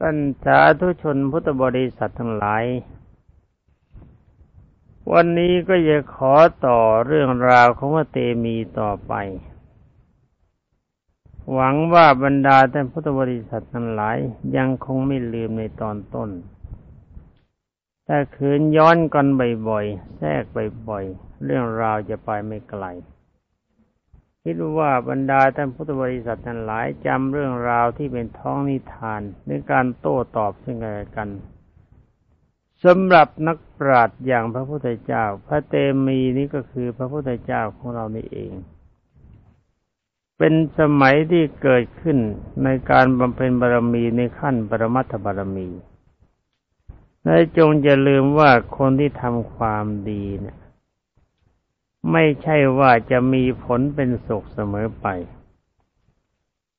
[0.00, 2.64] ท่านสาธุชนพุทธบริษัททั้งหลาย
[5.12, 6.34] วันนี้ก็จะขอ
[6.66, 9.14] ต่อเรื่องราวของพระเตมีต่อไป
[11.52, 14.16] หวังว่าบรรดาท่านพุทธบริษัททั้งหลาย
[14.56, 16.30] ยังคงไม่ลืมในตอนต้น
[18.04, 19.26] แต่คืนย้อนกัน
[19.68, 20.42] บ่อยๆ แทรก
[20.88, 22.84] บ่อยๆ เรื่องราวจะไปไม่ไกล
[24.48, 31.28] คิดว่าบรรดาท่านพุทธบริษัททั้งหลายจำเรื่องราวที่เป็นท้องนิทานในการโต้ตอบซึ่งกันและกัน
[32.84, 35.74] สำหรับนักปราชญ์อย่างพระพุทธเจ้า พระเต
[36.06, 38.52] มีนี้ก็คือพระพุทธเจ้าของเรานี่เอง
[40.38, 42.18] เป็นสมัยที่เกิดขึ้น
[42.64, 45.68] ในการบำเพ็ญบารมีในขั้นปรมัตถบารมี
[47.24, 50.56] และจงอย่าลืมว่าคนที่ทำความดีเนี่ย
[52.12, 55.06] ไม่ใช่ว่าจะมีผลเป็นสุขเสมอไป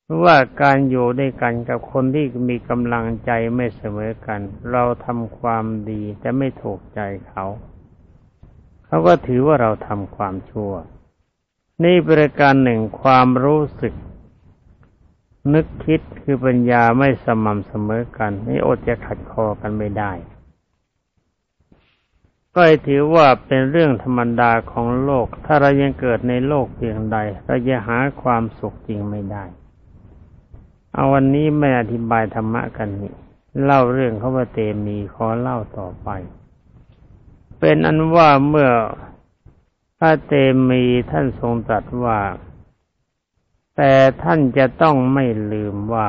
[0.02, 4.40] เพราะว่าการอยู่ด้วยกันกับคนที่มีกำลังใจไม่เสมอกัน
[4.72, 7.44] เราทำความดีแต่ไม่ถูกใจเขา
[8.86, 10.72] เขาก็ถือว่าเราทำความชั่ว
[11.84, 13.94] นี่ประการหนึ่งความรู้สึก
[15.54, 20.12] นึกคิดคือปัญญาไม่สม่ำเสมอกันนี่อดจะขัดคอกันไม่ได้
[22.60, 29.44] ก็ถือว่าเป็นเรื่องธรรมดาของโลก ถ้าเรายังเกิดในโลกเพียงใด เราจะหาความสุขจริงไม่ได้
[30.92, 33.14] เอาวันนี้ไม่อธิบายธรรมะกันนี่
[33.64, 36.08] เล่าเรื่องเขาว่าเตมีขอเล่าต่อไป
[37.58, 38.70] เป็นอันว่าเมื่อ
[39.98, 40.34] พระเต
[40.68, 42.20] มีท่านทรงตรัสว่า
[43.76, 43.92] แต่
[44.22, 46.08] ท่านจะต้องไม่ลืมว่า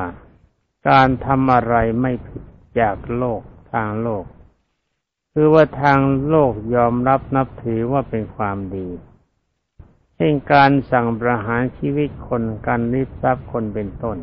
[0.89, 2.43] การทำอะไรไม่ผิด
[2.79, 4.25] จากโลกทางโลก
[5.41, 8.87] คือว่าทางโลกยอมรับนับถือว่าเป็นความดี
[10.15, 14.17] เช่นการสั่งประหารชีวิตคนการริบทรัพย์คนเป็นต้น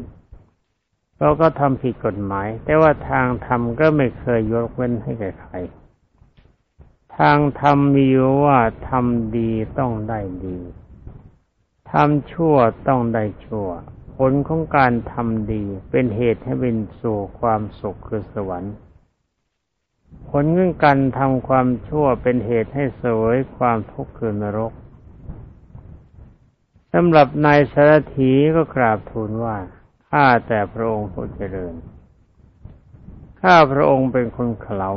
[1.19, 5.55] เราก็ทำผิดกฎหมาย แต่ว่าทางธรรมก็ไม่เคยยกเว้นให้แก่ใคร
[7.19, 8.07] ทางธรรมมี
[8.45, 10.59] ว่าทำดีต้องได้ดี
[11.91, 12.57] ทำชั่ว
[12.89, 13.69] ต้องได้ชั่ว
[14.17, 18.77] ผลของการทำดีเป็นเหตุให้เป็นสู่ความสุขคือสวรรค์
[20.29, 24.73] ผลเงื่อนการทำความชั่วเป็นเหตุให้สวยความทุกข์คือนรก
[26.93, 29.57] สำหรับนายสารถีก็กราบทูลว่า
[30.09, 31.75] ข้าแต่พระองค์ผู้เจริญ
[33.41, 34.91] ข้าพระองค์เป็นคนเขลา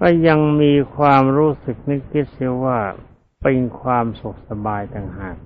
[0.00, 2.78] ก็ยังมีความรู้สึกนึกคิดเสียว่า
[3.42, 5.36] เป็นความสุขสบายต่างหาก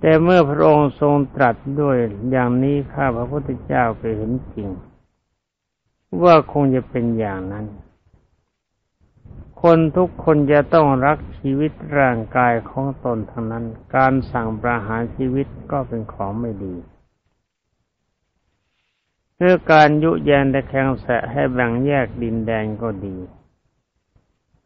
[0.00, 1.96] แต่เมื่อพระองค์ทรงตรัสด้วย
[2.30, 4.68] อย่างนี้ข้าพระพุทธเจ้าไปเห็นจริง
[6.22, 7.66] ว่าคงจะเป็นอย่างนั้น
[9.62, 13.64] คนทุกคนจะต้องรักชีวิตร่างกายของตนทั้งนั้น
[13.96, 16.74] การสั่งประหารชีวิตก็เป็นของไม่ดี
[19.34, 23.16] เพื่อการยุแยงแต่แข่งแสะให้แบ่งแยกดินแดนก็ดี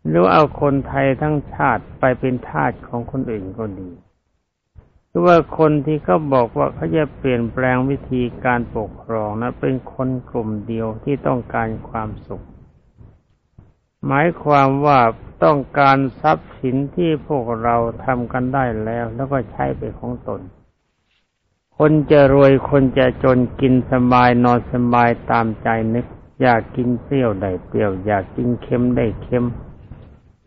[0.06, 3.90] หรือเอาคนไทยทั้งชาติไปเป็นทาสของคนอื่นก็ดี
[5.24, 12.44] ว่าคนที่เขาบอกว่าเขาจะเปลี่ยนแปลงวิธีการปกครองนะเป็นคนกลุ่มเดียวที่ต้องการความสุข
[14.06, 15.00] หมายความว่า
[15.44, 20.40] ต้องการทรัพย์สินที่พวกเราทำกันได้แล้ว แล้วก็ใช้ไปของตน
[21.78, 26.06] คนจะรวยคนจะจนกินสบายนอนสบายตามใจนึก
[26.40, 29.44] อยากกินเปรี้ยวได้เปรี้ยว อยากกินเค็มได้เค็ม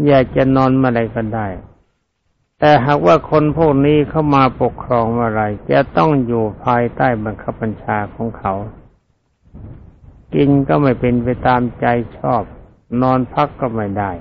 [0.08, 1.48] อยากจะนอนเมื่อไรก็ได้
[2.60, 8.54] แต่หากว่าคนพวกนี้เข้ามาปกครองเมื่อไรจะต้องอยู่ภายใต้บังคับบัญชาของเขา
[10.36, 11.86] กินก็ไม่เป็นไปตามใจ
[12.18, 12.44] ชอบ
[13.02, 14.12] นอนพักก็ไม่ได้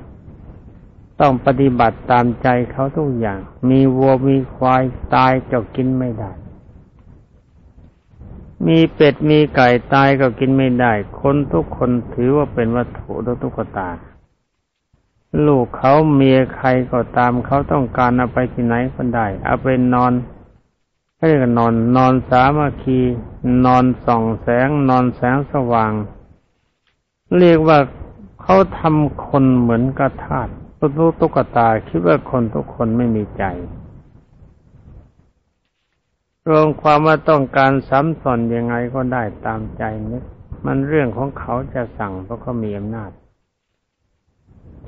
[1.20, 4.82] ต้องปฏิบัติตามใจเขาทุกอย่าง มีวัวมีควาย
[5.14, 6.32] ตายก็กินไม่ได้
[8.66, 13.12] มีเป็ดมีไก่ตายก็กินไม่ได้ คนทุกคนถือว่าเป็นวัตถุ
[13.42, 13.88] ตุ๊กตา
[15.46, 20.12] ลูกเขาเมียใครก็ตามเขาต้องการเอาไปที่ไหนก็ได้ เอาไปนอน
[21.18, 23.00] เรียกนอน นอนสามัคคี
[23.66, 25.92] นอนส่องแสง นอนแสงสว่าง
[27.38, 27.78] เรียกว่า
[28.42, 30.48] เขาทำคนเหมือนกระทาด
[30.78, 33.44] ตุ๊กตุ๊กตาคิดว่าคนทุกคนไม่มีใจ
[36.48, 40.24] รวมความว่าต้องการซ้ำสอนยังไงก็ได้ตามใจนึก
[40.66, 43.10] มันเรื่องของเขาจะสั่งเพราะเขามีอำนาจ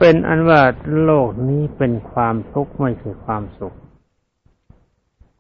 [0.03, 0.63] เป็นอันว่า
[1.03, 3.77] โลกนี้เป็นความทุกข์ไม่ใช่ความสุข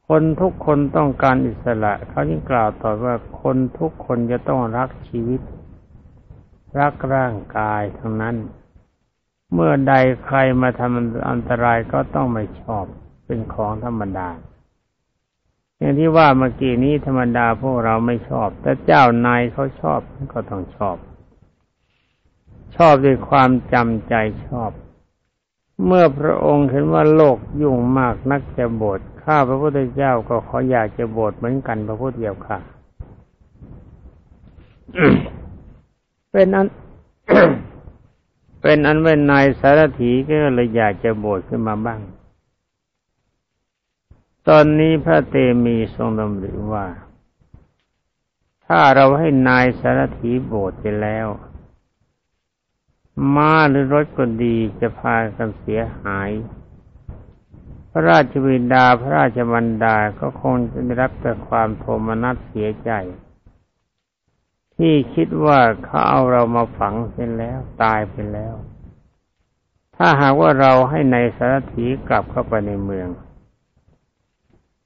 [0.08, 5.40] คนทุกคนต้องการอิสระ เขายิ่งกล่าวต่อว่าคนทุกคนจะต้องรักชีวิต
[6.78, 8.36] รักร่างกายทั้งนั้น
[9.52, 12.84] เมื่อใดใครมาทำอันตรายก็ต้องไม่ชอบ
[13.26, 14.28] เป็นของธรรมดา
[15.78, 20.00] อย่างที่ว่าเมื่อกี้นี้ธรรมดาพวกเราไม่ชอบ แต่เจ้านายเขาชอบ
[20.32, 20.96] ก็ต้องชอบ
[22.76, 24.14] ชอบด้วยความจำใจ
[24.46, 24.70] ชอบ
[25.84, 32.58] เมื่อพระองค์เห็นว่าโลกยุ่งมากนักจะบวชข้าพระพุทธเจ้าก็ขออยากจะบวชเหมือนกันพระพุทธเจ้าค่ะ
[36.32, 36.66] เป็นอัน
[38.62, 42.00] เป็นอันเป็นนายสารถีก็เลยอยากจะบวชขึ้นมาบ้าง
[44.48, 46.86] ตอนนี้พระเตมีทรงดำริว่า
[48.66, 51.26] ถ้าเราให้นายสารถีบวชไปแล้ว
[53.34, 56.30] ม้าหรือรถก็ดีจะพากันเสียหาย
[57.90, 62.90] พระราชวินดาพระราชบันดาก็คงจะได้รับแต่ความโทมนัสเสียใจ
[64.76, 68.54] ที่คิดว่าเขาเอาเรามาฝังเสร็จแล้วตายไปแล้ว
[69.96, 73.08] ถ้าหากว่าเราให้ในสารถีกลับเข้าไปในเมือง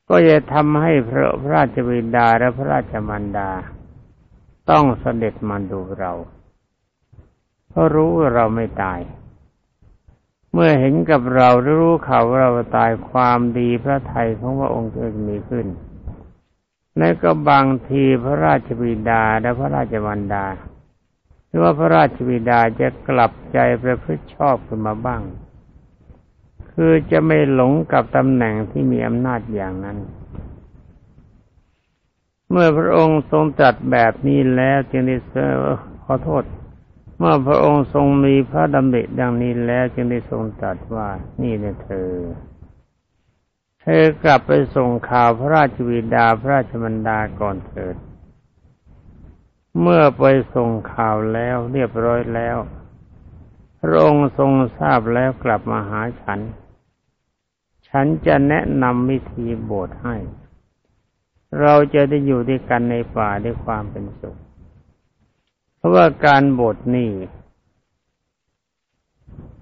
[0.08, 3.50] ก็จะทำให้พระพระราชวินดาและพระราชมันดา
[4.70, 6.12] ต้องเสด็จมาดูเรา
[7.74, 9.00] เพราะรู้ว่าเราไม่ตาย
[10.52, 15.66] เมื่อเห็นกับเรารู้ข่าวว่าเราตายความดีพระไทยของพระองค์จะมีขึ้น
[16.98, 20.46] และก็บางทีพระราชบิดาและพระราชมันดา
[21.46, 25.22] หรือว่าพระราชบิดาจะกลับใจประพฤติชอบขึ้นมาบ้าง
[26.72, 29.98] คือจะไม่หลงกับตำแหน่งที่มีอำนาจอย่างนั้น
[32.50, 35.34] เมื่อพระองค์ทรงตรัสแบบนี้แล้วจึงได้เส
[36.04, 36.44] ขอโทษ
[37.18, 41.08] เมื่อพระองค์ทรงมีพระดำริดังนี้แล้วจึงได้ทรงตรัสว่า
[41.42, 42.10] นี่เนี่ยเธอ
[43.80, 47.96] เธอกลับไปส่งข่าวพระราชวิดาพระราชมันดาก่อนเถิด
[49.80, 50.24] เมื่อไป
[50.54, 52.56] ส่งข่าวแล้วเรียบร้อยแล้ว
[53.80, 56.40] พระองค์ทรงทราบแล้วกลับมาหาฉัน
[57.88, 60.16] ฉันจะแนะนำวิธีบวชให้
[61.60, 64.36] เราจะได้อยู่ด้วยกันในป่าด้วยความเป็นสุข
[65.84, 67.10] ราะว่าการบวชนี่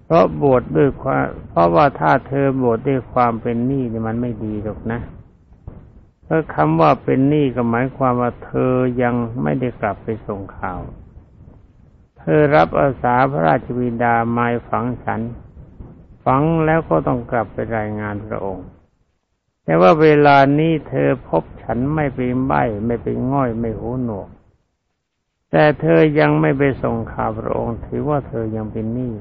[0.04, 5.00] เพราะบวชดด้วยความ เพราะว่าถ้าเธอบวชดด้วยความเป็นหนี้นี่มันไม่ดีหรอกนะ
[6.24, 8.72] เพราะคำว่าเป็นหนี้ก็หมายความว่าเธอ
[9.02, 10.80] ยังไม่ได้กลับไปส่งข่าว
[12.18, 15.20] เธอรับอาสาพระราชบิดามาฝังฉัน
[16.24, 18.66] ฝังแล้วก็ต้องกลับไปรายงานพระองค์
[19.64, 22.52] แต่ว่าเวลานี้เธอพบฉันไม่เป็นใบ
[22.86, 24.28] ไม่เป็นง่อยไม่หูหนวก
[25.52, 29.14] แต่เธอยังไม่ไปส่งข่าวพระองค์ถือว่าเธอยังเป็นหนี้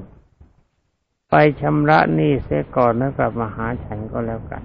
[1.29, 4.63] ไปชำระหนี้เสียก่อนแล้วกลับมาหาฉันก็แล้วกัน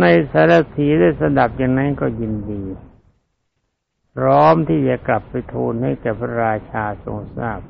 [0.00, 2.62] ในสารถีได้สดับอย่างนั้นก็ยินดี
[4.14, 7.60] พร้อมที่จะกลับไปทูลให้แก่พระราชาทรงทราบ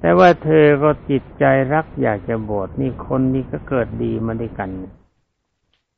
[0.00, 4.70] แต่ว่าเธอก็จิตใจรักอยากจะบวชนี่คนนี้ก็เกิดดีมาด้วยกัน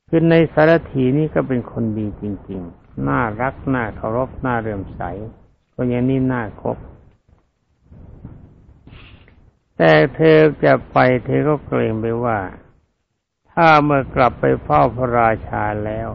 [0.09, 5.03] คือในสารถีนี่ก็เป็นคนดีจริง ๆ น่ารักน่าเคารพน่าเรื่มใส
[5.75, 6.77] คนอย่างนี้น่าคบ
[9.77, 12.39] แต่เธอจะไปเธอก็เกรงไปว่า
[13.53, 16.09] ถ้าเมื่อกลับไปเฝ้าพระราชาแล้ว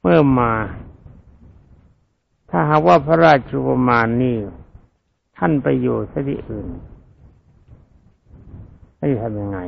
[0.00, 0.52] เมื่อมา
[2.50, 4.36] ถ้าหากว่าพระราชุปมานนี่
[5.36, 6.68] ท่านไปอยู่ที่อื่น
[8.98, 9.58] ให้ทำยังไง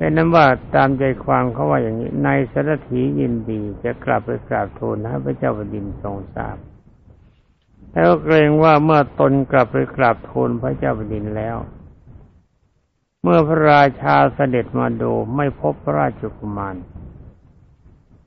[0.00, 6.56] เป็นนั้นว่าตามใจความเขาว่าอย่างนี้ในสารถียินดีจะกลับไปกราบทูลให้พระเจ้าแผ่นดินทรงทราบ
[7.92, 11.56] แล้วเกรงว่าเมื่อตนกลับไปกราบทูลพระเจ้าแผ่นดินแล้ว
[13.22, 16.76] เมื่อพระราชาเสด็จมาดูไม่พบพระราชกุมาร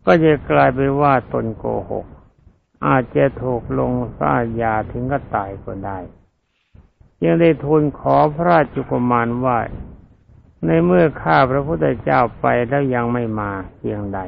[0.06, 2.06] ก็จะกลายไปว่าตนโกหก
[2.88, 6.00] อาจจะถูกลงฟ้ายาถึงก็ตายก็ได้
[7.24, 9.58] ยังได้ทูลขอพระราชกุมารว่า
[10.66, 14.20] ในเมื่อข้าพระพุทธเจ้าไปแล้วยังไม่มาเพียงใด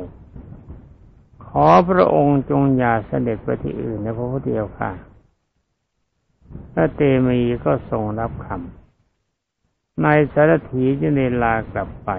[1.46, 4.92] ขอพระองค์จงอย่าเสด็จไปที่อื่นในพระพุทธเจ้าค่ะ
[6.74, 12.10] พระเตมีก็ทรงรับคำนายสารถีจึงได้ลากลับไป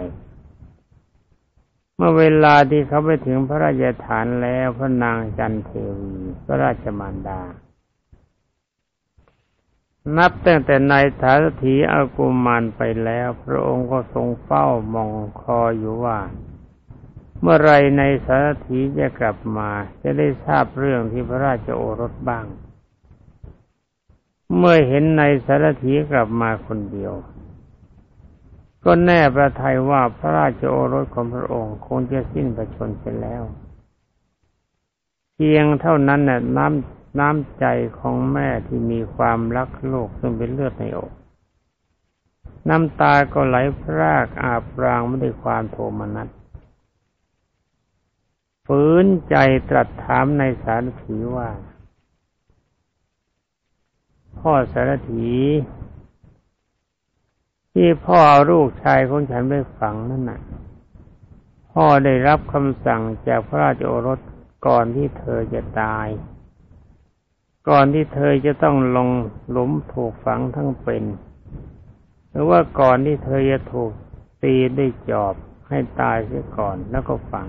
[1.96, 5.70] เมื่อเวลาที่เขาไปถึงพระราชฐานแล้วพระนางจันเท
[6.00, 7.40] วีพระราชมารดา
[10.14, 15.10] นับตั้งแต่ในฐานถีอากุมารไปแล้ว พระองค์ก็ทรงเฝ้ามอง
[15.40, 16.18] คออยู่ว่า
[17.40, 19.70] เมื่อไรในสารถีจะกลับมา
[20.02, 22.46] จะได้ทราบเรื่องที่พระราชโอรสบ้าง
[24.56, 27.14] เมื่อเห็นในสารถีกลับมาคนเดียว
[28.84, 33.42] ก็แน่ประทัยว่าพระราชโอรสของพระองค์คงจะสิ้นประชนไปแล้ว
[35.34, 37.66] เพียงเท่านั้นน่ะน้ำ น้ำใจ
[37.98, 41.12] ของแม่ที่มีความรักโลกซึ่งเป็นเลือดในอก
[42.68, 46.28] น้ำตาก็ไหลพรากอาบรางไม่ได้ความโทมนัส
[48.66, 49.36] ฝืนใจ
[49.68, 51.48] ตรัสถามในสารถีว่า
[54.38, 55.30] พ่อสารถี
[57.72, 60.40] ที่พ่อเอาลูกชายของฉันไปฝังนั่นน่ะ
[61.72, 64.20] พ่อได้รับคำสั่งจากพระราชโอรส
[64.66, 66.06] ก่อนที่เธอจะตาย
[67.68, 69.08] ก่อนที่เธอจะต้องลง
[69.50, 71.04] หลุมถูกฝังทั้งเป็น
[72.30, 73.90] หรือว่าก่อนที่เธอจะถูก
[74.42, 75.34] ตีด้วยจอบ
[75.68, 77.46] ให้ตายเสียก่อนแล้วก็ฝัง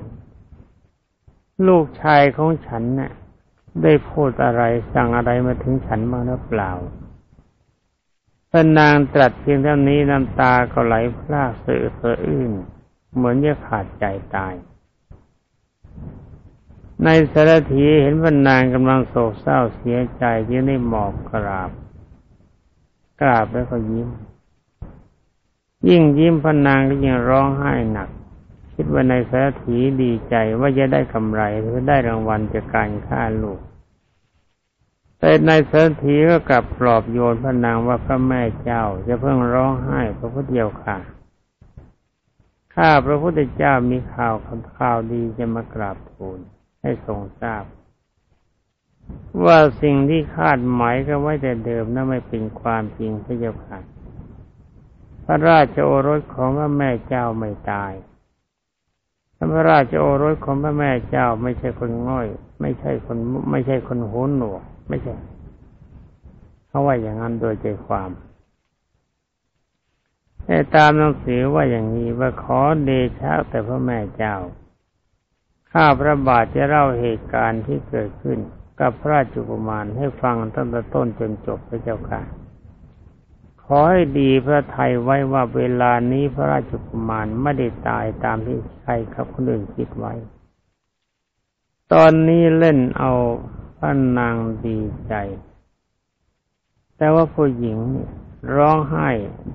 [1.67, 3.11] ลูกชายของฉันนะ่ะ
[3.83, 6.71] ได้พูดอะไรสั่งอะไรมาถึงฉันบ้างหรือเปล่า
[8.51, 12.51] พระนางตรัสเพียงเท่านี้น้ำตาก็ไหลพรากเสือเสืออื้น
[13.15, 14.05] เหมือนจะขาดใจ
[14.35, 14.53] ตาย
[17.03, 21.71] ในสารถีเห็นพระนางกำลังโศกเศร้าเสียใจยึงได้หมอบกราบ
[23.21, 24.07] กราบแล้วก็ยิ้ม
[25.87, 28.09] ยิ่งยิ้มพนางก็ยิ่งร้องไห้หนัก
[28.73, 33.59] คิดว่าในสารถีดีใจว่าจะได้กำไรหรือได้รางวัลจากการฆ่าลูก
[35.19, 40.97] แต่ในสารถีก็กลับปลอบโยนพนางว่าพระแม่เจ้าจะเพิ่งร้องไห้พระพุทธเจ้าค่ะ
[42.75, 44.35] ข้าพระพุทธเจ้ามีข่าว
[44.77, 46.39] ข่าวดีจะมากราบทูล
[46.81, 47.63] ให้ทรงทราบ
[49.45, 53.79] ว่าสิ่งที่คาดหมายกันไว้แต่เดิมนั้นไม่เป็นความจริงพระเจ้าค่ะ
[55.25, 57.93] พระราชโอรสของพระแม่เจ้าไม่ตาย
[59.53, 62.27] พระราชโอรสของพระแม่เจ้าไม่ใช่คนง่อย
[62.61, 63.17] ไม่ใช่คน
[63.51, 65.13] ไม่ใช่คนโหนหนวก ไม่ใช่
[66.67, 68.09] เขาว่าอย่างนั้นโดยใจความ
[70.45, 74.35] แต่ตามหนังสือว่าอย่างนี้ว่าขอเดชะแต่พระแม่เจ้า
[75.73, 78.39] ข้าพระบาทจะเล่าเหตุการณ์ที่เกิดขึ้น
[78.79, 82.21] กับพระราชกุมารให้ฟังตั้งแต่ต้นจนจบพระเจ้าค่ะ
[83.63, 90.13] ขอให้ดีพระไทยไว้ว่าเวลานี้พระราชกุมารไม่ได้ตายตามที่ใครครับคนอื่นคิดไว้
[91.93, 93.11] ตอนนี้เล่นเอา
[93.77, 95.13] พระนางดีใจ
[96.97, 97.77] แต่ว่าผู้หญิง
[98.55, 99.09] ร้องไห้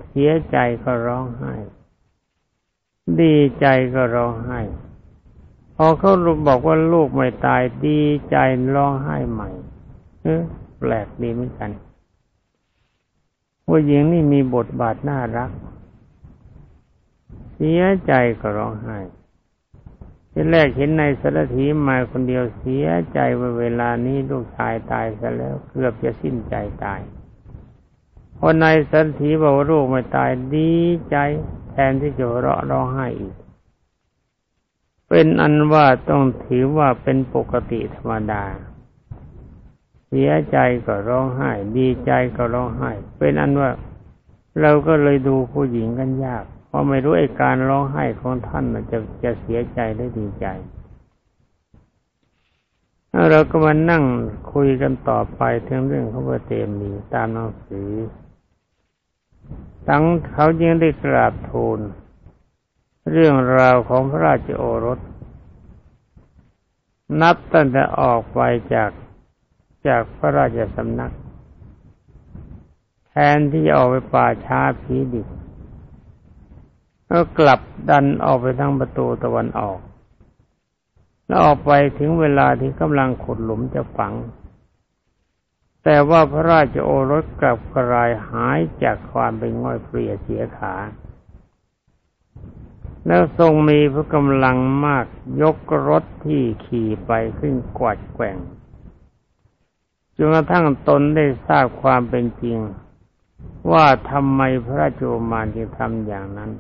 [0.07, 1.55] เสียใจก็ร้องไห้
[3.21, 4.61] ดีใจก็ร้องไห้
[5.77, 6.13] พอเขา
[6.47, 8.01] บอกว่าลูกไม่ตายดี
[8.31, 8.37] ใจ
[8.75, 9.51] ร้องไห้ใหม่
[10.23, 10.43] เออ
[10.79, 11.71] แปลกดีเหมือนกัน
[13.67, 15.51] ผู้หญิงนี่มีบทบาทน่ารัก
[17.55, 18.99] เสียใจก็ร้องไห้
[20.33, 27.01] ที่แรกเห็นในสารถีมาคนเดียวเสียใจว่าเวลานี้ลูกชายตายซะแล้วเกือบจะสิ้นใจตาย
[28.39, 30.73] พอนายสันถีบอกว่าลูกไม่ตายดี
[31.11, 31.17] ใจ
[31.71, 33.35] แทนที่จะเราะร้องไห้อีก
[35.15, 38.45] เป็นอันว่าต้องถือว่าเป็นปกติธรรมดา
[40.07, 43.71] เสียใจก็ร้องไห้ ดีใจก็ร้องไห้ เป็นอันว่า
[44.61, 50.47] เราก็เลยดูผู้หญิงกันยาก เพราะไม่รู้ไอ้การร้องไห้ของท่านจะจะเสียใจหรือดีใจ
[53.31, 54.05] เราก็มานั่ง
[54.53, 57.91] คุยกันต่อไปถึงเรื่องของพระเตมีตามหนังสือ
[59.89, 60.03] ตั้ง
[60.33, 61.81] เขายังได้กราบทูล
[63.11, 64.99] เรื่องราวของพระราชโอรส
[67.21, 68.41] นับตั้งแต่ออกไป
[68.75, 68.91] จาก
[69.87, 71.13] จากพระราชสำนัก
[73.09, 75.29] แทนที่จะออกไปป่าช้าผีดิบ
[77.11, 79.79] ก็กลับดันออกไปทางประตูตะวันออก
[81.27, 84.15] แล้วออกไปถึงเวลาที่กำลังขุดหลุมจะฝัง
[85.85, 90.75] แต่ว่าพระราชโอรสกลับกระายหายจากความเป็นง่อยเปลี่ยเสียขา
[93.07, 95.05] แล้วทรงมีพระกำลังมาก
[95.43, 95.57] ยก
[95.89, 98.37] รถที่ขี่ไปขึ้นกวาดแกว่ง
[100.17, 102.59] จนกระทั่งตนได้ทราบความเป็นจริง
[103.71, 106.51] ว่าทำไมพระโอมานจึงทำอย่างนั้น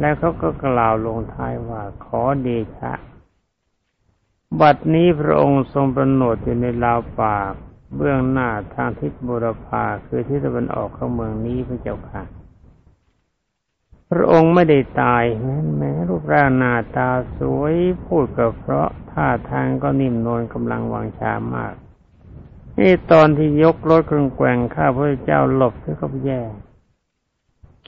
[0.00, 2.48] และเขาก็กล่าวลงท้ายว่าขอเด
[2.78, 2.92] ชะ
[4.60, 7.36] บัดนี้พระองค์ทรงประโนดอยู่ในลาวป่า
[7.96, 12.22] เบื้องหน้าทางทิศบุรพาคือทิศตะวันออกของเมืองนี้พระเจ้าค่ะ
[14.16, 21.74] ระองค์ไม่ได้ตายแม้แม้รูปร่างหน้าตาสวยพูดกับเพราะท่าทางก็นิ่มนวลกำลังวางชามาก
[22.78, 26.42] นี่ตอนที่ยกรถเครื่องแกว่งข้าพระเจ้าหลบก็แย่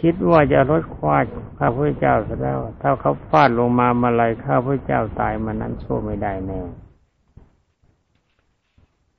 [0.00, 1.24] คิดว่าจะรถควาด
[1.58, 6.60] ข้าพระเจ้าซะแล้ว ถ้าเขาฟาดลงมามาลายข้าพระเจ้าตายมานั้นโ่วไม่ได้แน่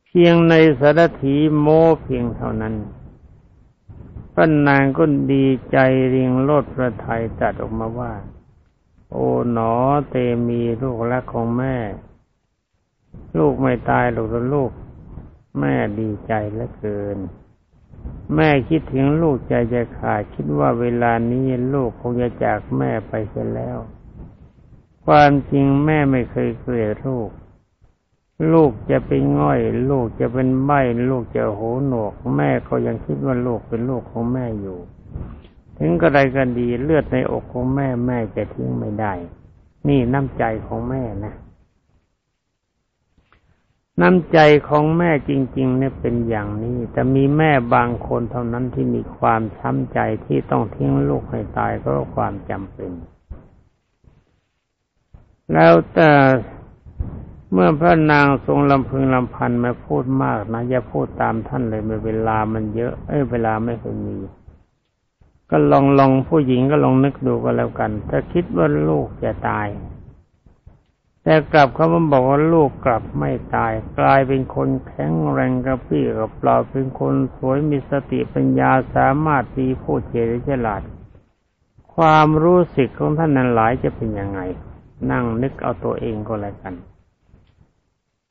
[0.06, 1.68] เพียงในสารถีโม
[2.04, 2.74] เพียงเท่านั้น
[4.40, 5.04] ป้นางก็
[5.34, 5.78] ดีใจ
[6.10, 8.14] เรียงโลดพระไทยตัดออกมาว่า
[9.12, 9.74] โอ๋หนอ
[10.10, 10.16] เต
[10.48, 11.78] มีลูกรักของแม่
[13.38, 14.72] ลูกไม่ตายหรอกลูก
[15.60, 17.18] แม่ดีใจเหลือเกิน
[18.36, 23.78] แม่คิดถึงลูกใจจะขาดคิดว่าเวลานี้ลูกคงจะจากแม่ไปเสียแล้ว
[25.06, 27.30] ความจริงแม่ไม่เคยเกลียดลูก
[28.54, 30.72] ลูกจะเป็นง่อย ลูกจะเป็นใบ
[31.10, 34.78] ลูกจะโหหนวก แม่ก็ยังคิดว่าลูกเป็นลูกของแม่อยู่
[35.80, 39.14] ถึงกระไรกันดีเลือดในอกของแม่แม่จะทิ้งไม่ได้
[39.88, 41.34] นี่น้ำใจของแม่นะ
[44.02, 52.92] น้ำใจของแม่จริง ๆ เนี่ยเป็นอย่างนี้ แต่มีแม่บางคนเท่านั้นที่มีความช้ำใจที่ต้องทิ้งลูกให้ตายเพราะความจำเป็น
[55.54, 56.12] แล้วแต่
[57.52, 64.18] เมื่อพระนางทรงลำพึงลำพันมาพูดมากนะอย่าพูดตามท่านเลยเวลามันเยอะ เอ้ยเวลาไม่เคยมี
[65.50, 69.68] ก็ลองลองผู้หญิงก็ลองนึกดูก็แล้วกันถ้าคิดว่าลูกจะตาย
[71.24, 80.82] แต่กลับเขามาบอกว่าลูกกลับไม่ตาย กลายเป็นคนแข็งแรงกระปี้กับเปล่าเป็นคนสวยมีสติปัญญาสามารถมีพูดเฉยฉลาด
[81.96, 84.40] ความรู้สึกของท่านนั้นหลายจะเป็นยังไง
[85.12, 86.74] นั่งนึกเอาตัวเองก็แล้วกัน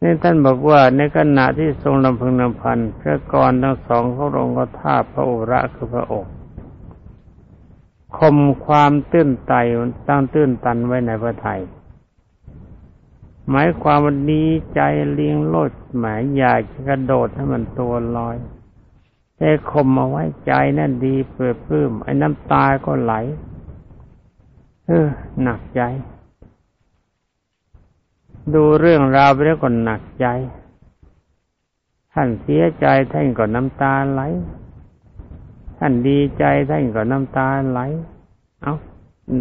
[0.03, 6.27] นี่ท่านบอกว่าในขณะที่ทรงลำพึงลำพันพระกรทั้งสองเขาลงก็ท่าพระโอระคือพระอก
[8.17, 9.55] คมความตื้นไต
[10.09, 11.61] ตั้งตื้นตันไว้ในพระไทย
[13.51, 14.81] หมายความว่าดีใจ
[15.13, 18.37] เลี้ยงโลดหมายอยากจะกระโดดให้มันตัวลอย
[19.37, 23.15] แต่ข่มาไว้ใจนั่นดีเปิดพื้มไอ้น้ำตาก็ไหล
[24.87, 25.07] เออ
[25.43, 25.83] หนักใจ
[28.55, 30.27] ดูเรื่องราวไปแล้วก็หนักใจ
[32.13, 34.23] ท่านเสียใจท่านก็น้ำตาไหล
[35.79, 37.81] ท่านดีใจท่านก็น้ำตาไหล
[38.63, 38.75] เอา้า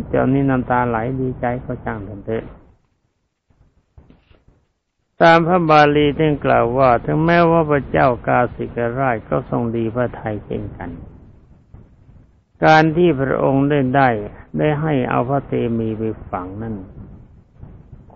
[0.10, 2.46] เจ้านี้น้ำตาไหลดีใจก็ช่างเถอะ
[5.22, 10.90] ตามพระบาลีท่านกล่าวว่า ถึงแม้ว่าพระเจ้ากาสิกราชก็ทรงดีพระไทยเช่นกัน
[12.66, 14.10] การที่พระองค์ได้ได้
[14.58, 16.76] ได้ให้เอาพระเตมีไปฝังนั่น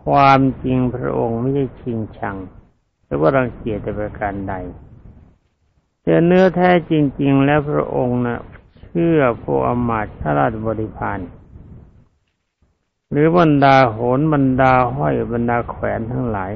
[0.10, 2.36] ความจริงพระองค์ไม่ใช่ชิงชัง
[3.06, 4.54] หรือว่ารังเกียจแต่ประการใด
[6.04, 8.40] แต่เนื้อแท้จริง ๆ แล้วพระองค์นะ่ะ
[8.80, 11.20] เชื่อพวกอมาตย์ราชบริพาร
[13.12, 16.52] หรือบรรดาโหนบรรดาห้อยบรรดาแขวนทั้งหลาย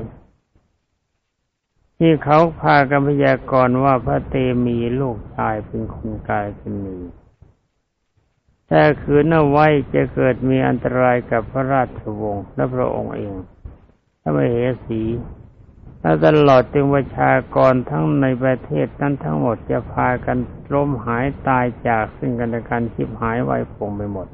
[1.97, 6.97] ที่เขาพากันพยากรณ์ว่าพระเตมีลูกชายเป็นคนกายเป็นมี
[8.67, 13.33] แต่คืนเอาไว้จะเกิดมีอันตรายกับพระราชวงศ์และพระองค์เอง
[14.21, 15.01] ถ้าไม่เหสี
[16.01, 20.37] และตลอดจึงประชากรทั้งในประเทศนั้นทั้งหมดจะพากัน
[20.73, 24.27] ล้มหายตายจากซึ่งกันและกันชิบหายไว้ผงไปหมด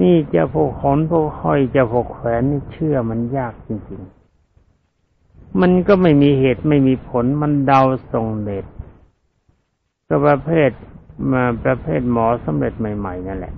[0.00, 7.80] นี่จะพวกขนพวกห้อยจะพวกแขวนนี่เชื่อมันยากจริงๆ มันก็ไม่มีเหตุไม่มีผลมันเดา
[8.12, 8.66] ส่งเด็ด
[10.08, 10.70] ก็ประเภท
[11.32, 13.54] มาประเภทหมอสำเร็จใหม่ ๆ นั่นแหละ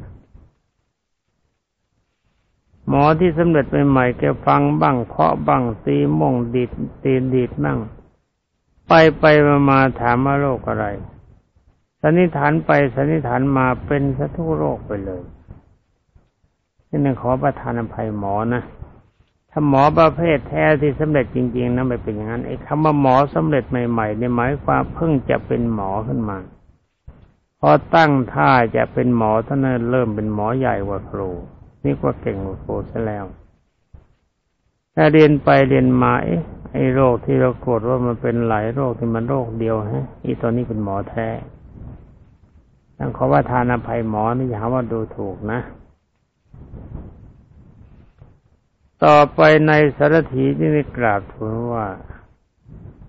[2.89, 6.71] หมอที่สำเร็จใหม่ๆแกฟังบ้างเคาะบ้างตีม่งดีด
[7.05, 7.79] ตีนดีดบ้าง
[8.89, 10.87] ไปไปมามาถามว่าโรคอะไร
[12.01, 15.23] สันนิษฐานไปสันนิษฐานมาเป็นสัทุโรคไปเลย
[16.89, 18.63] นี่นึงขอประทานอภัยหมอนะ
[19.51, 26.39] ถ้าหมอประเภทแท้ที่สำเร็จจริง ๆนะไม่เป็นอย่างนั้นไอ้คำว่าหมอสำเร็จใหม่ๆในหมายความเพิ่งจะเป็นหมอขึ้นมา
[27.69, 31.31] อตั้งท่าจะเป็นหมอท่านเริ่มเป็นหมอใหญ่กว่าครู
[31.85, 33.25] นี่ก็เก่งกว่าครูซะแล้ว
[34.95, 41.29] ถ้าเรียนไปเรียนมาเอ๊ะไอ้โรคที่เราโกรธว่ามันเป็นหลายโรคที่มันโรคเดียวฮะอีตอนนี้เป็นหมอแท้
[42.99, 45.61] ต้องขอว่าทานอภัยหมอนี่อย่าว่าดูถูกนะ
[49.05, 51.87] ต่อไปในสารถีที่ได้กราบทูลว่า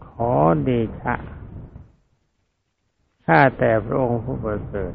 [0.07, 0.31] ขอ
[0.63, 0.69] เด
[1.01, 1.13] ชะ
[3.25, 4.93] ข้าแต่พระองค์ผู้ประเสริฐ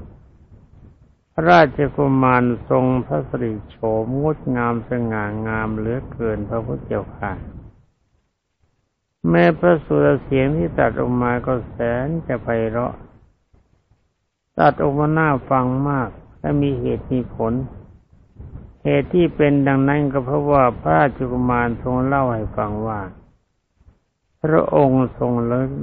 [1.33, 7.33] พระราชกุมารทรงพระสิริโฉมงดงามสง่างามเหลือเกินพระพุทธเจ้าค่ะ
[9.29, 12.95] แม้พระสุรเสียงที่ตัดออกมาก็แสนจะไพเราะ
[14.59, 16.09] ตัดออกมาหน้าฟังมาก
[16.41, 17.53] และมีเหตุมีผล
[18.85, 23.01] เหตุที่เป็นดังนั้นก็เพราะว่าพระราชกุมารทรงเล่าให้ฟังว่า
[24.43, 25.33] พระองค์ทรง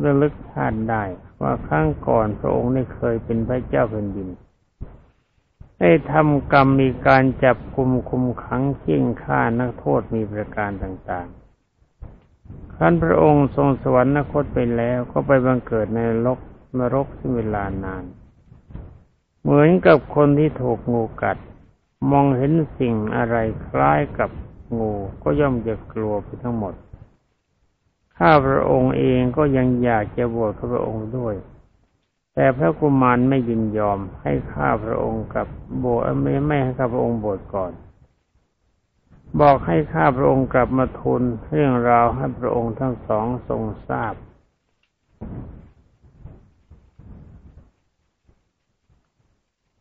[0.06, 1.04] ระลึกชาติได้
[1.42, 4.30] ว่าครั้งก่อนพระองค์ได้เคยเป็นพระเจ้าแผ่นดิน
[5.80, 16.40] ได้ทำกรรมมีการจับคุมคุมขังเชี่ยงฆ่านักโทษมีประการต่างๆครั้นพระองค์ทรงสวรรคตไปแล้วก็ไปบังเกิดในนรก
[16.80, 18.04] นรกที่เวลานาน
[19.42, 21.38] เหมือนกับคนที่ถูกงูกัด
[22.12, 24.30] มองเห็นสิ่งอะไรคล้ายกับ
[24.78, 24.92] งู
[25.24, 26.74] ก็ย่อมจะกลัวไปทั้งหมด
[28.18, 31.36] ข้าพระองค์เองก็ยังอยากจะบวชพระองค์ด้วย
[32.34, 35.48] แต่พระกุมารไม่ยินยอมให้ข้าพระองค์กับ
[35.80, 35.86] โบ
[36.22, 37.72] ไม่ไม่ให้ข้าพระองค์บวชก่อน
[39.40, 44.14] บอกให้ข้าพระองค์กลับมาทูลเรื่องราวให้พระองค์ทั้งสองทรงทราบ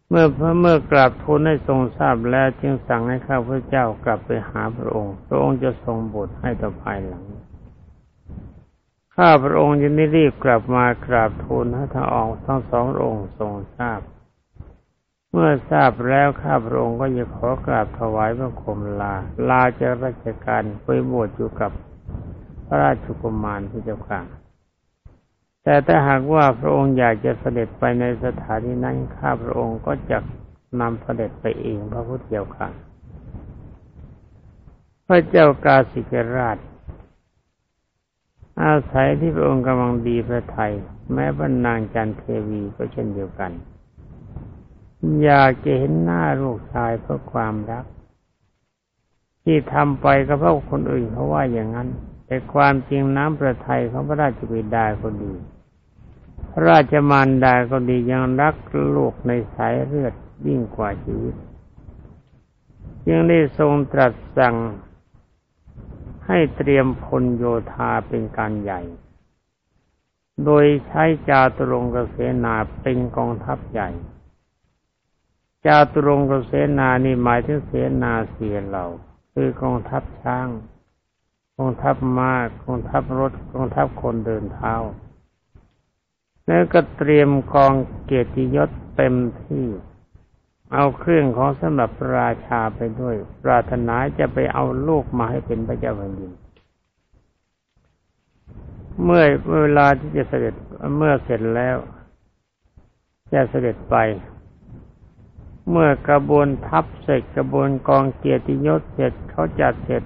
[0.09, 7.25] เมื่อพระเมื่อกราบทูลให้ทรงทราบแล้วจึงสั่งให้ข้าพระเจ้ากลับไปหาพระองค์ พระองค์จะทรงบทให้ต่อภายหลัง
[9.17, 14.01] ข้าพระองค์จะได้รีบกลับมากราบทูลให้ทั้งองค์ทั้งสององค์ทรงทราบ
[15.31, 19.15] เมื่อทราบแล้วข้าพระองค์ก็จะขอกราบถวายพระคมลา
[19.49, 21.73] ลาจากราชการไปบวชอยู่กับ
[22.67, 24.21] พระราชกุมารที่เจ้าค่ะ
[25.63, 30.19] แต่ถ้าหากว่าพระองค์อยากจะเสด็จไปในสถานที่นั้นข้าพระองค์ก็จะ
[30.81, 32.69] นำเสด็จไปเองพระพุทธเจ้าค่ะ
[35.07, 36.59] พระเจ้ากาสิกราช
[38.63, 40.73] อาศัยที่พระองค์กำลังดีพระไทย
[41.13, 43.53] แม้บรรนางจันเทวีก็เช่นเดียวกัน
[45.25, 47.85] อยากจะเห็นหน้าลูกชายเพราะความรัก
[49.45, 51.89] ที่ทำไปก็เพราะคนอื่นเขาว่าอย่างนั้น
[52.27, 55.35] แต่ความจริงน้ำประทัยของพระราชบิดาคนดี
[56.51, 58.55] พระราชมารดาก็ดียังรัก
[58.97, 60.15] ลูกในสายเลือด
[60.47, 61.35] ยิ่งกว่าชีวิต
[63.09, 64.55] ยังได้ทรงตรัสสั่ง
[66.27, 68.83] ให้เตรียมพลโยธาเป็นการใหญ่
[70.45, 73.89] โดยใช้จาตุรงกเสนาเป็นกองทัพใหญ่
[75.67, 78.87] จาตุรงกเสนานี่หมายถึงเสนาเสียเหล่า
[79.33, 80.49] คือกองทัพช้าง
[81.57, 84.75] กองทัพมา้ากองทัพรถ กองทัพคนเดินเท้า
[86.47, 87.73] แล้วก็เตรียมกอง
[88.05, 89.67] เกียรติยศเต็มที่
[90.73, 96.33] เอาเครื่องของสำหรับราชาไปด้วย ปรารถนาจะไปเอาลูกมาให้เป็นพระเจ้าแผ่นดิน
[99.03, 99.23] เมื่อ
[99.63, 100.55] เวลาที่จะเสด็จ
[100.97, 101.77] เมื่อเสร็จแล้ว
[103.33, 103.97] จะเสด็จไป
[105.71, 110.03] เมื่อกระบวนทัพเสร็จกระบวนกองเกียรติยศเสร็จเขาจัดเสร็จ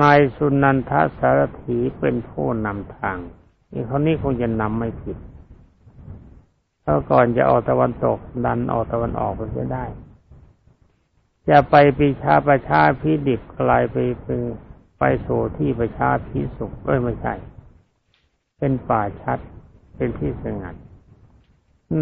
[0.00, 3.18] นายสุนันทสารถีเป็นผู้นำทาง
[3.72, 5.16] นี่คนนี้คงจะนำไม่ผิด
[6.84, 9.84] เพราะก่อนจะออกตะวันตกดันออกตะวันออกไปเสียได้
[11.50, 14.28] จะไปปีชาประชาพิดิบกลายไปไป
[14.98, 17.34] ไปสู่ที่ประชาพิสุขเอ้ยไม่ใช่
[18.58, 19.38] เป็นป่าชัด
[19.96, 20.74] เป็นที่สงัด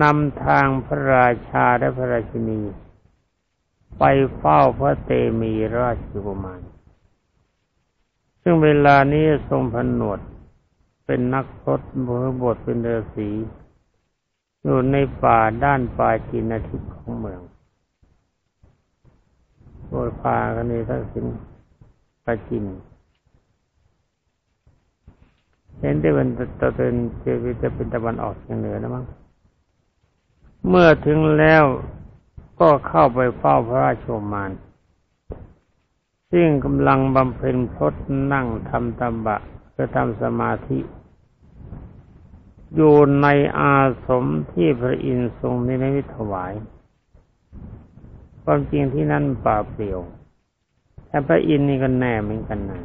[0.02, 2.60] นำทางพระราชาและพระราชินี
[3.98, 4.04] ไป
[4.36, 6.60] เฝ้าพระเตมีราชกุมาร
[8.42, 10.20] ซึ่งเวลานี้ทรงผนวด
[11.06, 13.28] เป็นนักพรตบทบทเป็นเรือสี
[14.62, 17.40] อยู่ในป่าด้านป่าจินทิศของเมือง
[19.90, 21.26] บทพากันนี้ทั้งสิ้น
[22.24, 22.64] ปาจิน
[25.78, 26.28] เห็นได้เป็น
[26.60, 29.04] ตะเป็นจะเป็นตะวันออกเฉียงเหนือนะมั้ง
[30.68, 31.64] เมื่อถึงแล้ว
[32.60, 34.50] ก็เข้าไปเฝ้าพระราชโอมาน
[36.30, 37.94] ซึ่งกำลังบำเพ็ญพจ
[38.32, 39.36] นั่งทำตบะ
[39.70, 40.78] เพื่อทำสมาธิ
[42.74, 43.26] อยู่ใน
[43.58, 46.52] อาสมที่พระอินทร์ทรงนิมิตถวาย
[48.42, 50.00] ความจริงที่นั่นป่าเปลี่ยว
[51.06, 52.80] แต่พระอินทร์นี่ก็แน่เหมือนกันนะ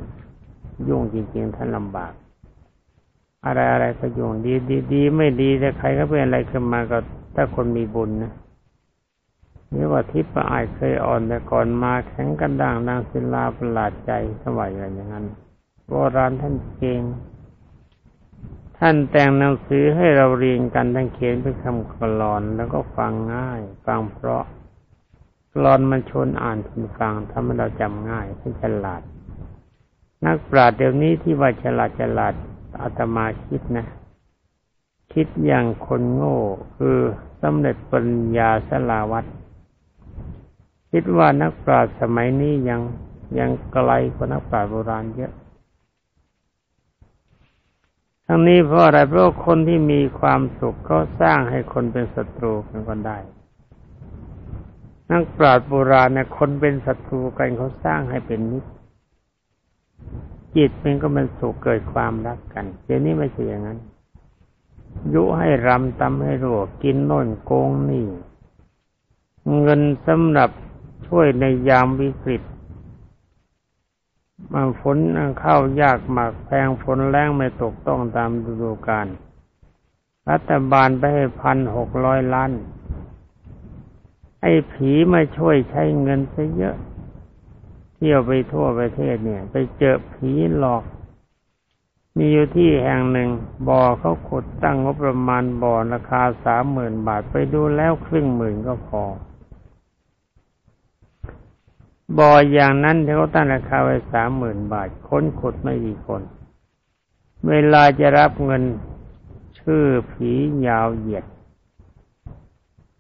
[0.87, 2.13] ยุ่งจริง ๆ ท่านลำบาก
[3.45, 6.97] อะไรอะไรก็ยุ่งดีดีดีไม่ดีแต่ใครก็เป็นอะไรขึ้นมาก็
[7.35, 8.33] ถ้าคนมีบุญนะ
[9.73, 14.11] นี่ว่าทิพย์ประอายเคยอ่อนแต่ก่อนมาแข็งกันด่างนางศิลาประหลาดใจ
[14.43, 15.25] สมัยอะไรอย่างนั้น
[15.87, 17.01] โบราณท่านเก่ง
[18.79, 24.43] ท่านแต่งหนังสือให้เราเรียนกันทั้งเขียนเป็นคำกลอนแล้วก็ฟังง่าย ฟังเพราะ
[25.53, 29.01] กลอนมันชนอ่านทนฟังทำให้เราจำง่ายให้ฉลาด
[30.25, 32.33] นักปราชญ์เดี๋ยวนี้ที่ว่าฉลาดฉลาด
[32.81, 33.85] อาตมาคิดนะ
[35.13, 36.37] คิดอย่างคนโง่
[36.75, 36.97] คือ
[37.41, 39.25] สำเร็จปัญญาสลาวัต
[40.91, 42.81] คิดว่านักปราชญ์สมัยนี้ยัง
[43.39, 45.33] ยังไกลกว่านักปราชญ์โบราณเยอะ
[48.29, 53.17] ทั้งนี้เพราะอะไรเพราะคนที่มีความสุขก็สร้างให้คนเป็นศัตรูกันก็ได้
[55.11, 58.71] นักปราชญ์โบราณเนี่ยคนเป็นศัตรูกันเขาสร้างให้เป็นมิตร
[60.55, 63.79] จิตมันก็เป็นสุขเกิดความรักกันเดี๋ยวนี้ไม่ใช่อย่างนั้น
[65.13, 68.05] ยุให้รำตำให้รัวกินโน่นโกงนี่
[69.61, 70.49] เงินสำหรับ
[71.07, 72.41] ช่วยในยามวิกฤต
[74.53, 74.97] มาฝน
[75.39, 79.07] เข้ายากหมากแพงฝนแรงไม่ตกต้องตามฤดูกาล
[80.29, 82.51] รัฐบาลไปให้พันหกร้อยล้าน
[84.41, 86.75] ไอ้ผีมาช่วยใช้เงินซะเยอะ
[87.95, 90.83] เที่ยวไปทั่วประเทศเนี่ย ไปเจอผีหลอก
[92.17, 93.29] มีอยู่ที่แห่งหนึ่ง
[93.67, 99.03] บ่อเขาขุดตั้งงบประมาณบ่อราคาสามหมื่นบาทไปดูแล้วครึ่งหมื่นก็พอ
[102.17, 106.21] บ่ออย่างนั้นเขาตั้งราคาไว้สามหมื่นบาท ค้นขุดไม่กี่คน
[107.49, 108.63] เวลาจะรับเงิน
[109.59, 110.31] ชื่อผี
[110.67, 111.25] ยาวเหยียด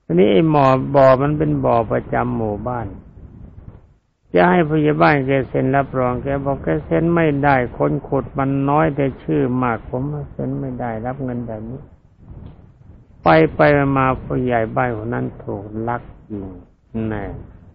[0.03, 0.65] ทีนี้ไอ้หมอ
[0.95, 2.87] บ่อมันเป็นบ่อประจำหมู่บ้าน
[4.33, 11.81] จะให้พยาบาลแกเซ็นรับรองแกบอกแกเซ็นไม่ได้ คนขุดมันน้อยแต่ชื่อมากผมเซ็นไม่ได้รับเงินแบบนี้
[13.23, 13.61] ไปไป
[13.97, 16.45] มาผู้ใหญ่บ้านคนนั้นถูกลักยิง
[17.09, 17.23] แน่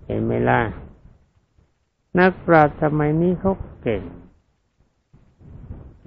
[0.07, 0.61] เห็นไหมล่ะ
[2.19, 4.03] นักปราชญ์สมัยนี้เขาเก่ง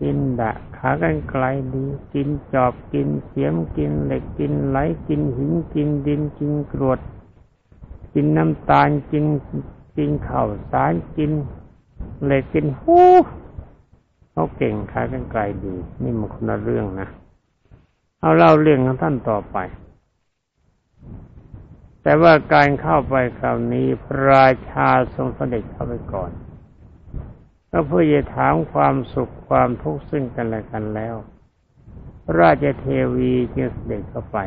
[0.01, 6.99] กินดะขากันไกลดี กินจอบกินเสียมกินเหล็กกินไหลกินหินกินดินกินกรวด
[8.13, 9.25] กินน้ำตาลกิน
[9.97, 10.41] กินข้า
[10.71, 11.31] สารกิน
[12.23, 12.99] เหล็กกินหู
[14.31, 17.07] เขาเก่งขากันไกลดี นี่มันคนละเรื่องนะ
[18.19, 19.57] เอาเล่าเรื่องของท่านต่อไป
[22.07, 26.31] แต่ว่าการเข้าไปคราวนี้พระราชาทรงเสด็จเข้าไปก่อน
[27.71, 31.15] ก็เพื่อจะถามความสุขความทุกข์ซึ่งกันและกันแล้ว
[32.39, 34.37] ราชเทวีจึงเสด็จเข้าไป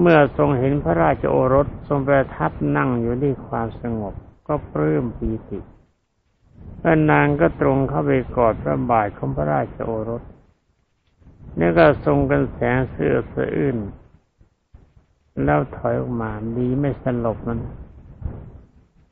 [0.00, 4.14] เมื่อทรงเห็นพระราชโอรสทรงประทับนั่งอยู่ด้วยความสงบ
[4.48, 5.60] ก็ปลื้มปีติ
[6.80, 10.22] พระนางก็ตรงเข้าไปกอดพระบาทของพระราชโอรส
[11.58, 13.78] นี่ก็ทรงกันแสงเสื้อสะอื้น
[15.42, 17.58] แล้วถอยออกมาดีไม่สลบมัน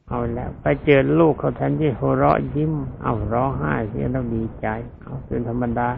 [0.08, 4.66] เอาแล้วไปเจอลูกเขาแทนที่หัวเราะยิ้ม เอาร้องไห้ที่เราดีใจ
[5.02, 5.88] เอาเป็นธรรมดา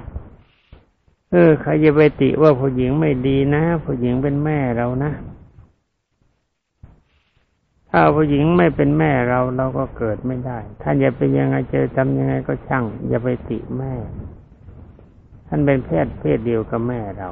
[1.30, 5.12] เออใครจะไปติว่าผู้หญิงไม่ดีนะผู้หญิงเป็นแม่เรานะ
[7.90, 13.92] ถ้าผู้หญิงไม่เป็นแม่เราเราก็เกิดไม่ได้ ท่านจะเป็นยังไงเจอทำยังไงก็ช่าง อย่าไปติแม่
[15.46, 17.28] ท่านเป็นเพศเพศเดียวกับแม่เรา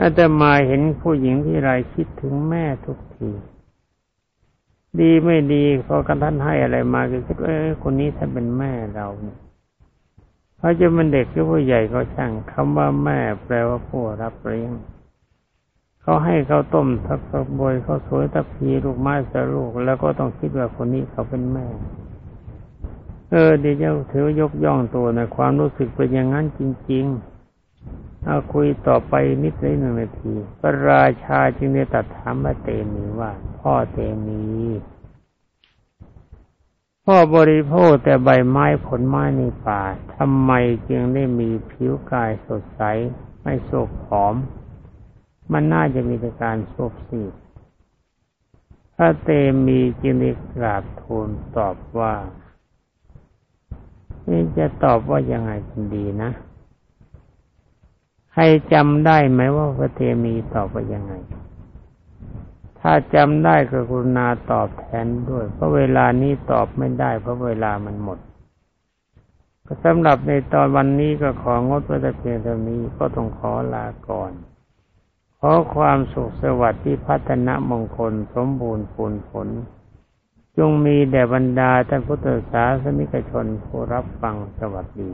[0.00, 3.30] อาตมาเห็นผู้หญิงที่ไรคิดถึงแม่ทุกที
[5.00, 9.38] ดีไม่ดีพอกันท่านให้อะไรมาก็คิดว่าคนนี้ท่านเป็นแม่เราเนี่ย
[10.58, 14.72] เขาจะเป็นเด็กหรือผู้ใหญ่ก็ช่างคำว่าแม่แปลว่าผู้รับเลี้ยง
[16.02, 21.66] เขาให้เขาต้มทักทักบอยเขาสวยทักพีลูกไม้สลูก แล้วก็ต้องคิดว่าคนนี้เขาเป็นแม่
[23.30, 27.33] เออเดี๋ยวถือยกย่องตัวในความรู้สึกเป็นอย่างนั้นจริง ๆ
[28.26, 34.42] เอาคุยต่อไปนิดหนึ่งนาที พระราชาจึงได้ตัดถามมาเตมีว่า พ่อเตมี
[37.04, 39.82] พ่อบริโภคแต่ใบไม้ผลไม้ในป่า
[40.16, 40.52] ทำไม
[40.88, 42.82] จึงได้มีผิวกายสดใส
[43.42, 44.34] ไม่โศกผอม
[45.52, 47.22] มันน่าจะมีแต่การโศกสี
[48.94, 49.30] พระเต
[49.66, 52.14] มีจึงได้กราบทูลตอบว่า
[54.28, 56.30] นี่จะตอบว่ายังไงกันดีนะ
[58.36, 61.14] ใครจำได้ไหมว่าพระเทมีตอบว่ายังไง
[62.80, 68.18] ถ้าจำได้ก็กรุณาตอบแทนด้วย เพราะเวลานี้ตอบไม่ได้ เพราะเวลามันหมด
[69.66, 74.32] ก็สำหรับในตอนวันนี้ก็ของดไว้แต่เพียงเท่านี้ก็ต้องขอลาก่อน
[75.38, 79.48] ขอความสุขสวัสดิ์ที่พัฒนมงคลสมบูรณ์ผลผล
[80.56, 85.12] จงมีแด่บรรดาท่านพุทธศาสนิกชนผู้รับฟังสวัสดี